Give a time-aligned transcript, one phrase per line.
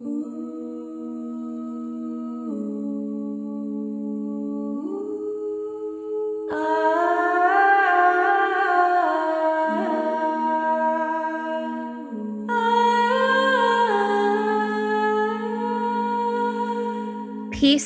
[0.00, 0.12] Peace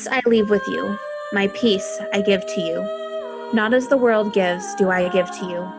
[0.07, 0.97] I leave with you,
[1.33, 3.51] my peace I give to you.
[3.53, 5.69] Not as the world gives, do I give to you.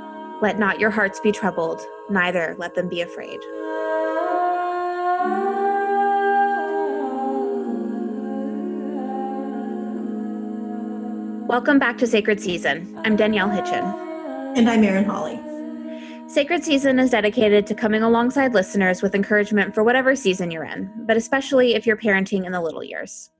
[0.43, 1.81] Let not your hearts be troubled,
[2.11, 3.41] neither let them be afraid.
[11.49, 13.01] Welcome back to Sacred Season.
[13.05, 13.85] I'm Danielle Hitchen.
[14.57, 15.39] And I'm Erin Holly.
[16.29, 20.91] Sacred Season is dedicated to coming alongside listeners with encouragement for whatever season you're in,
[21.07, 23.31] but especially if you're parenting in the little years.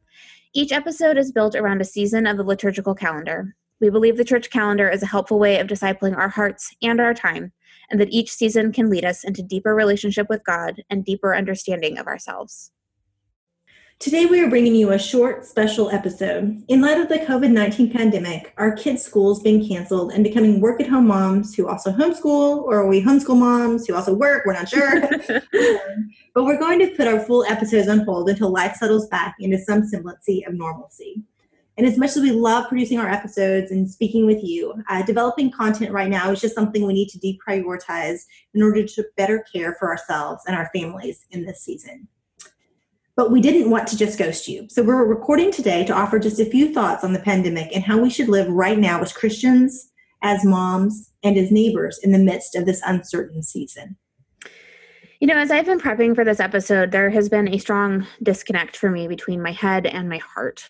[0.55, 3.57] Each episode is built around a season of the liturgical calendar.
[3.81, 7.13] We believe the church calendar is a helpful way of discipling our hearts and our
[7.13, 7.53] time,
[7.91, 11.99] and that each season can lead us into deeper relationship with God and deeper understanding
[11.99, 12.71] of ourselves.
[13.99, 16.63] Today, we are bringing you a short, special episode.
[16.69, 20.83] In light of the COVID 19 pandemic, our kids' schools being canceled and becoming work
[20.83, 24.45] at home moms who also homeschool, or are we homeschool moms who also work?
[24.45, 25.01] We're not sure.
[26.35, 29.59] but we're going to put our full episodes on hold until life settles back into
[29.59, 31.23] some semblance of normalcy.
[31.79, 35.51] And as much as we love producing our episodes and speaking with you, uh, developing
[35.51, 38.21] content right now is just something we need to deprioritize
[38.53, 42.09] in order to better care for ourselves and our families in this season
[43.17, 44.69] but we didn't want to just ghost you.
[44.69, 47.99] So we're recording today to offer just a few thoughts on the pandemic and how
[47.99, 49.91] we should live right now as Christians,
[50.23, 53.97] as moms, and as neighbors in the midst of this uncertain season.
[55.19, 58.77] You know, as I've been prepping for this episode, there has been a strong disconnect
[58.77, 60.69] for me between my head and my heart.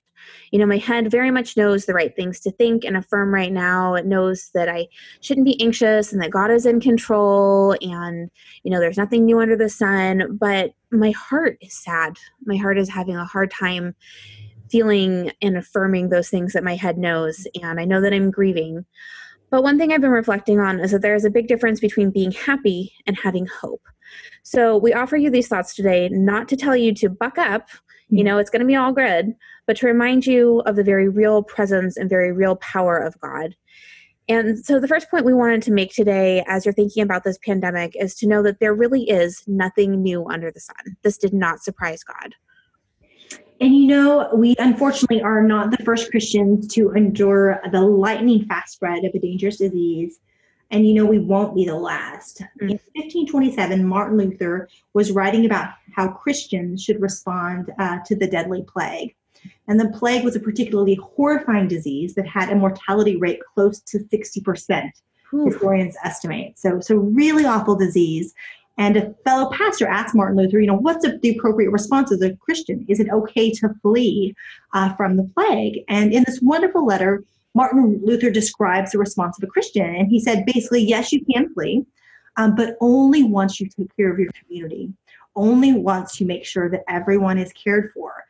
[0.53, 3.53] You know, my head very much knows the right things to think and affirm right
[3.53, 3.95] now.
[3.95, 4.87] It knows that I
[5.21, 8.31] shouldn't be anxious and that God is in control and,
[8.63, 10.39] you know, there's nothing new under the sun.
[10.41, 12.17] But my heart is sad.
[12.45, 13.97] My heart is having a hard time
[14.71, 17.49] feeling and affirming those things that my head knows.
[17.61, 18.85] And I know that I'm grieving.
[19.51, 22.11] But one thing I've been reflecting on is that there is a big difference between
[22.11, 23.83] being happy and having hope.
[24.43, 27.69] So we offer you these thoughts today, not to tell you to buck up,
[28.09, 28.27] you mm-hmm.
[28.27, 29.35] know, it's going to be all good,
[29.67, 33.57] but to remind you of the very real presence and very real power of God.
[34.29, 37.39] And so, the first point we wanted to make today, as you're thinking about this
[37.39, 40.97] pandemic, is to know that there really is nothing new under the sun.
[41.03, 42.35] This did not surprise God.
[43.61, 48.75] And you know, we unfortunately are not the first Christians to endure the lightning fast
[48.75, 50.19] spread of a dangerous disease.
[50.71, 52.43] And you know, we won't be the last.
[52.61, 52.71] Mm.
[52.71, 58.63] In 1527, Martin Luther was writing about how Christians should respond uh, to the deadly
[58.63, 59.15] plague.
[59.69, 63.99] And the plague was a particularly horrifying disease that had a mortality rate close to
[63.99, 64.91] 60%,
[65.35, 65.53] Oof.
[65.53, 66.59] historians estimate.
[66.59, 68.35] So, so really awful disease.
[68.79, 72.37] And a fellow pastor asked Martin Luther, you know, what's the appropriate response as a
[72.37, 72.85] Christian?
[72.89, 74.35] Is it okay to flee
[74.75, 75.81] uh, from the plague?
[75.89, 77.25] And in this wonderful letter,
[77.57, 79.87] Martin Luther describes the response of a Christian.
[79.87, 81.87] And he said, basically, yes, you can flee,
[82.37, 84.93] um, but only once you take care of your community,
[85.35, 88.25] only once you make sure that everyone is cared for.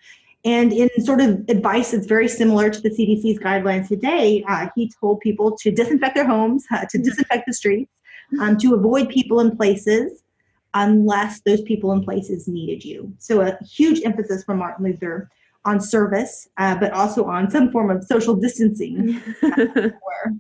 [0.45, 4.93] And in sort of advice that's very similar to the CDC's guidelines today, uh, he
[5.01, 7.91] told people to disinfect their homes, uh, to disinfect the streets,
[8.41, 10.23] um, to avoid people and places
[10.75, 13.13] unless those people and places needed you.
[13.19, 15.29] So a huge emphasis from Martin Luther
[15.67, 19.15] on service, uh, but also on some form of social distancing.
[19.41, 20.35] where,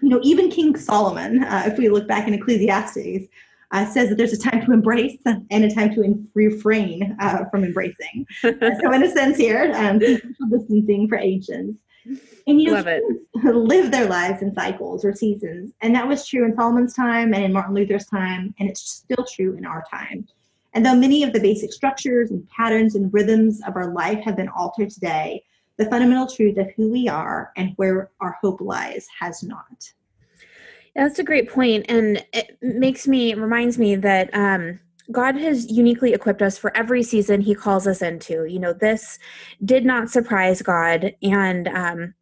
[0.00, 3.28] you know, even King Solomon, uh, if we look back in Ecclesiastes,
[3.70, 7.44] uh, says that there's a time to embrace and a time to in- refrain uh,
[7.50, 8.26] from embracing.
[8.42, 11.78] so, in a sense, here, um, social distancing for ancients.
[12.46, 12.82] And you know,
[13.52, 15.72] live their lives in cycles or seasons.
[15.80, 19.24] And that was true in Solomon's time and in Martin Luther's time, and it's still
[19.24, 20.26] true in our time.
[20.74, 24.36] And though many of the basic structures and patterns and rhythms of our life have
[24.36, 25.42] been altered today,
[25.76, 29.92] the fundamental truth of who we are and where our hope lies has not.
[30.94, 34.78] Yeah, That's a great point, and it makes me reminds me that um,
[35.10, 38.44] God has uniquely equipped us for every season He calls us into.
[38.44, 39.18] You know, this
[39.64, 42.14] did not surprise God, and um,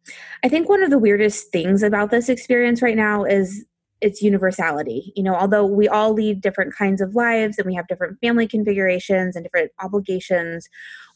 [0.43, 3.65] I think one of the weirdest things about this experience right now is
[4.01, 5.13] its universality.
[5.15, 8.47] You know, although we all lead different kinds of lives and we have different family
[8.47, 10.67] configurations and different obligations,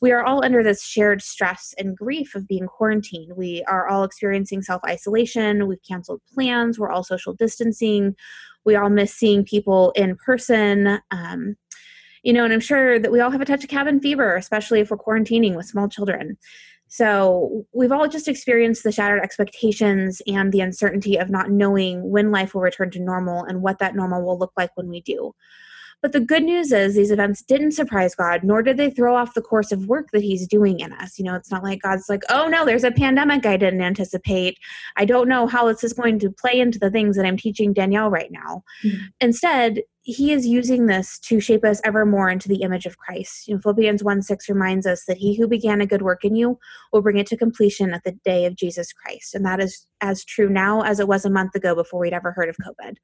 [0.01, 3.35] we are all under this shared stress and grief of being quarantined.
[3.35, 5.67] We are all experiencing self isolation.
[5.67, 6.79] We've canceled plans.
[6.79, 8.15] We're all social distancing.
[8.65, 10.99] We all miss seeing people in person.
[11.11, 11.55] Um,
[12.23, 14.79] you know, and I'm sure that we all have a touch of cabin fever, especially
[14.79, 16.37] if we're quarantining with small children.
[16.87, 22.31] So we've all just experienced the shattered expectations and the uncertainty of not knowing when
[22.31, 25.33] life will return to normal and what that normal will look like when we do.
[26.05, 29.33] But the good news is these events didn't surprise God, nor did they throw off
[29.33, 31.17] the course of work that He's doing in us.
[31.17, 34.59] You know, it's not like God's like, oh no, there's a pandemic I didn't anticipate.
[34.97, 37.73] I don't know how this is going to play into the things that I'm teaching
[37.73, 38.61] Danielle right now.
[38.83, 39.05] Mm-hmm.
[39.19, 43.47] Instead, he is using this to shape us ever more into the image of Christ.
[43.47, 46.35] You know, Philippians 1 6 reminds us that he who began a good work in
[46.35, 46.59] you
[46.93, 49.33] will bring it to completion at the day of Jesus Christ.
[49.33, 52.31] And that is as true now as it was a month ago before we'd ever
[52.31, 52.97] heard of COVID.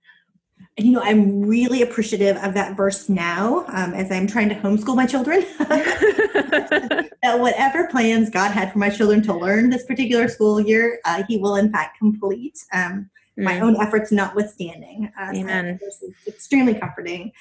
[0.77, 4.55] And you know, I'm really appreciative of that verse now um, as I'm trying to
[4.55, 5.41] homeschool my children.
[5.59, 11.23] that whatever plans God had for my children to learn this particular school year, uh,
[11.27, 12.57] He will in fact complete.
[12.73, 13.43] Um, mm.
[13.43, 15.11] my own efforts notwithstanding.
[15.19, 15.77] Uh, Amen.
[15.79, 17.31] So this is extremely comforting.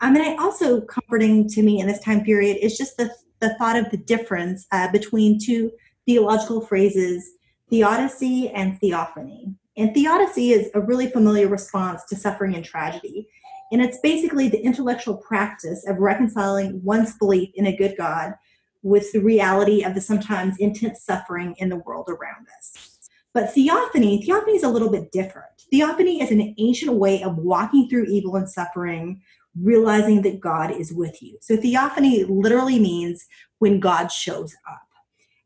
[0.00, 3.54] Um, and I also comforting to me in this time period is just the, the
[3.54, 5.70] thought of the difference uh, between two
[6.04, 7.24] theological phrases,
[7.70, 9.54] theodicy and theophany.
[9.76, 13.28] And theodicy is a really familiar response to suffering and tragedy.
[13.70, 18.34] And it's basically the intellectual practice of reconciling one's belief in a good God
[18.82, 22.98] with the reality of the sometimes intense suffering in the world around us.
[23.32, 25.48] But theophany, theophany is a little bit different.
[25.70, 29.22] Theophany is an ancient way of walking through evil and suffering,
[29.58, 31.38] realizing that God is with you.
[31.40, 33.26] So theophany literally means
[33.58, 34.82] when God shows up.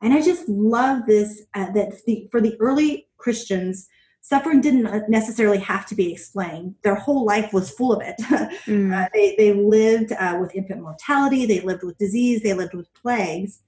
[0.02, 3.88] And I just love this uh, that the, for the early Christians,
[4.28, 6.74] suffering didn't necessarily have to be explained.
[6.82, 8.16] Their whole life was full of it.
[8.66, 8.92] Mm.
[8.92, 12.92] Uh, they, they lived uh, with infant mortality, they lived with disease, they lived with
[12.94, 13.60] plagues.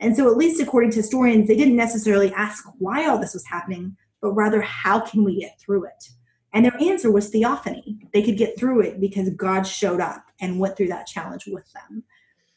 [0.00, 3.46] And so, at least according to historians, they didn't necessarily ask why all this was
[3.46, 6.08] happening, but rather, how can we get through it?
[6.52, 7.98] And their answer was theophany.
[8.12, 11.70] They could get through it because God showed up and went through that challenge with
[11.72, 12.02] them.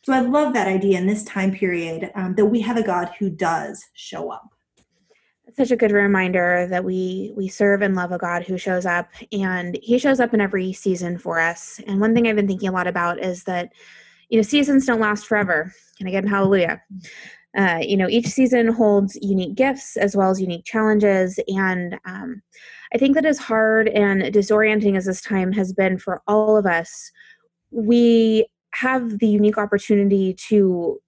[0.04, 3.12] So I love that idea in this time period um, that we have a God
[3.20, 4.53] who does show up.
[5.56, 9.10] Such a good reminder that we we serve and love a God who shows up,
[9.32, 11.80] and He shows up in every season for us.
[11.86, 13.72] And one thing I've been thinking a lot about is that
[14.30, 15.72] you know seasons don't last forever.
[15.98, 16.82] Can I get hallelujah?
[17.56, 21.40] Uh, you know, each season holds unique gifts as well as unique challenges.
[21.48, 22.42] And um,
[22.94, 26.66] I think that as hard and disorienting as this time has been for all of
[26.66, 27.12] us,
[27.70, 31.00] we have the unique opportunity to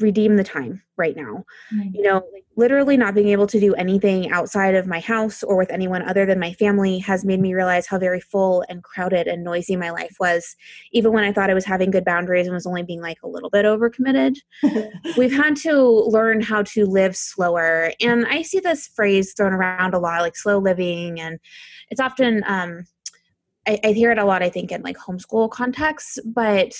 [0.00, 1.44] redeem the time right now.
[1.72, 1.94] Mm-hmm.
[1.94, 5.56] You know, like literally not being able to do anything outside of my house or
[5.56, 9.26] with anyone other than my family has made me realize how very full and crowded
[9.26, 10.56] and noisy my life was,
[10.92, 13.28] even when I thought I was having good boundaries and was only being like a
[13.28, 14.36] little bit overcommitted.
[15.16, 17.92] We've had to learn how to live slower.
[18.00, 21.38] And I see this phrase thrown around a lot, like slow living, and
[21.90, 22.86] it's often um
[23.66, 26.72] I, I hear it a lot, I think, in like homeschool contexts, but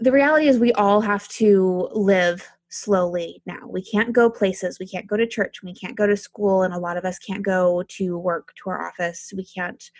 [0.00, 3.66] the reality is we all have to live slowly now.
[3.68, 4.78] We can't go places.
[4.78, 5.62] We can't go to church.
[5.62, 6.62] We can't go to school.
[6.62, 9.32] And a lot of us can't go to work, to our office.
[9.36, 9.90] We can't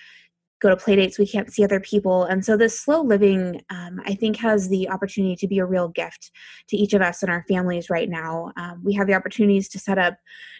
[0.62, 2.22] go to play dates we can't see other people.
[2.24, 5.88] And so this slow living um, i think has the opportunity to be a real
[5.88, 6.30] gift
[6.68, 8.52] to each of us and our families right now.
[8.56, 10.14] Um, we have the opportunities to set up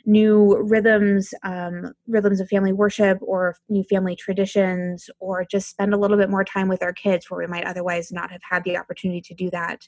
[0.05, 5.99] new rhythms um, rhythms of family worship or new family traditions or just spend a
[5.99, 8.77] little bit more time with our kids where we might otherwise not have had the
[8.77, 9.87] opportunity to do that.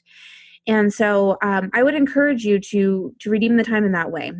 [0.67, 4.31] And so um, i would encourage you to to redeem the time in that way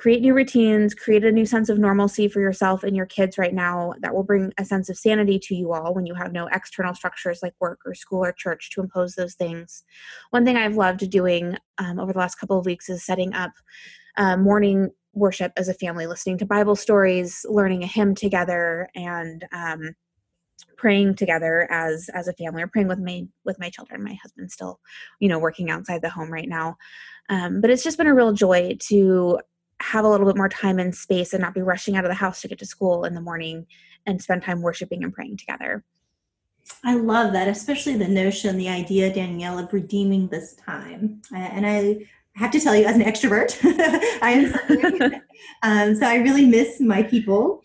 [0.00, 3.52] create new routines, create a new sense of normalcy for yourself and your kids right
[3.52, 6.46] now that will bring a sense of sanity to you all when you have no
[6.46, 9.84] external structures like work or school or church to impose those things.
[10.30, 13.52] One thing I've loved doing um, over the last couple of weeks is setting up
[14.16, 19.44] uh, morning worship as a family, listening to Bible stories, learning a hymn together, and
[19.52, 19.94] um,
[20.78, 24.54] praying together as as a family or praying with me with my children my husband's
[24.54, 24.78] still
[25.18, 26.76] you know working outside the home right now
[27.28, 29.38] um, but it's just been a real joy to
[29.80, 32.14] have a little bit more time and space and not be rushing out of the
[32.14, 33.66] house to get to school in the morning
[34.06, 35.84] and spend time worshiping and praying together.
[36.84, 41.20] I love that, especially the notion, the idea, Danielle, of redeeming this time.
[41.34, 42.06] And I
[42.36, 43.58] have to tell you, as an extrovert,
[44.22, 45.14] I am
[45.62, 47.62] um, so I really miss my people.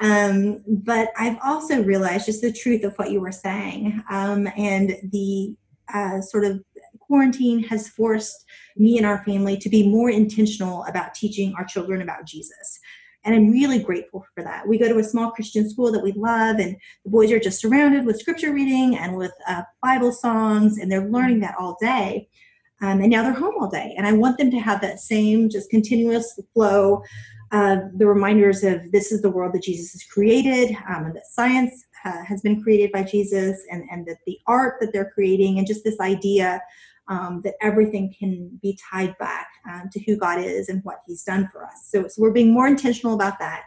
[0.00, 4.96] Um, but I've also realized just the truth of what you were saying um, and
[5.02, 5.56] the
[5.92, 6.62] uh, sort of
[7.08, 8.44] quarantine has forced
[8.76, 12.78] me and our family to be more intentional about teaching our children about Jesus.
[13.24, 14.66] And I'm really grateful for that.
[14.66, 17.60] We go to a small Christian school that we love, and the boys are just
[17.60, 22.28] surrounded with scripture reading and with uh, Bible songs, and they're learning that all day.
[22.80, 23.92] Um, and now they're home all day.
[23.98, 27.02] And I want them to have that same just continuous flow
[27.50, 31.26] of the reminders of this is the world that Jesus has created, um, and that
[31.26, 35.58] science uh, has been created by Jesus, and, and that the art that they're creating,
[35.58, 36.62] and just this idea
[37.08, 41.22] um, that everything can be tied back um, to who God is and what He's
[41.22, 41.88] done for us.
[41.88, 43.64] So, so we're being more intentional about that,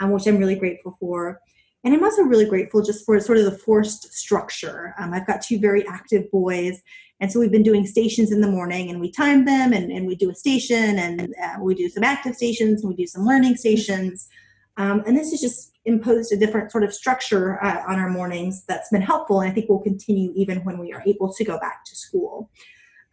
[0.00, 1.40] um, which I'm really grateful for.
[1.84, 4.94] And I'm also really grateful just for sort of the forced structure.
[4.98, 6.80] Um, I've got two very active boys,
[7.18, 10.06] and so we've been doing stations in the morning, and we time them, and, and
[10.06, 13.24] we do a station, and uh, we do some active stations, and we do some
[13.24, 14.28] learning stations.
[14.76, 18.64] Um, and this has just imposed a different sort of structure uh, on our mornings
[18.66, 21.58] that's been helpful, and I think will continue even when we are able to go
[21.58, 22.50] back to school.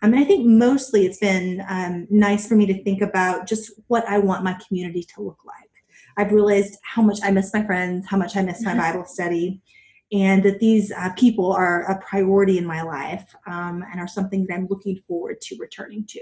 [0.01, 3.71] I mean, I think mostly it's been um, nice for me to think about just
[3.87, 5.55] what I want my community to look like.
[6.17, 8.79] I've realized how much I miss my friends, how much I miss my mm-hmm.
[8.79, 9.61] Bible study,
[10.11, 14.45] and that these uh, people are a priority in my life um, and are something
[14.47, 16.21] that I'm looking forward to returning to.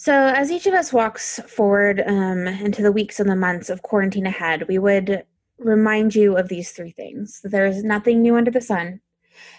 [0.00, 3.82] So, as each of us walks forward um, into the weeks and the months of
[3.82, 5.24] quarantine ahead, we would
[5.58, 9.02] remind you of these three things that there is nothing new under the sun,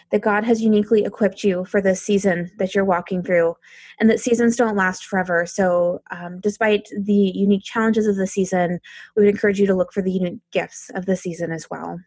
[0.10, 3.54] that God has uniquely equipped you for this season that you're walking through,
[4.00, 5.46] and that seasons don't last forever.
[5.46, 8.80] So, um, despite the unique challenges of the season,
[9.16, 12.00] we would encourage you to look for the unique gifts of the season as well.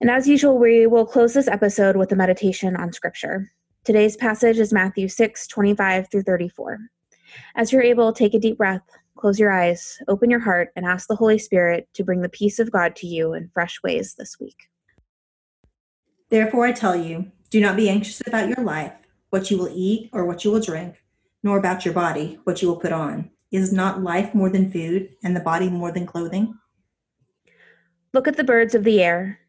[0.00, 3.52] And as usual, we will close this episode with a meditation on Scripture.
[3.84, 6.80] Today's passage is Matthew 6 25 through 34.
[7.54, 8.82] As you're able, take a deep breath,
[9.16, 12.58] close your eyes, open your heart, and ask the Holy Spirit to bring the peace
[12.58, 14.68] of God to you in fresh ways this week.
[16.30, 18.92] Therefore, I tell you, do not be anxious about your life,
[19.30, 21.02] what you will eat or what you will drink,
[21.42, 23.30] nor about your body, what you will put on.
[23.50, 26.56] Is not life more than food, and the body more than clothing?
[28.12, 29.40] Look at the birds of the air.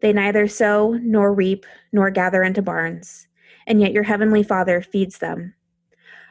[0.00, 3.26] They neither sow, nor reap, nor gather into barns,
[3.66, 5.54] and yet your heavenly Father feeds them.